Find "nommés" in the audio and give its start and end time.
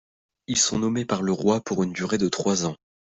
0.79-1.05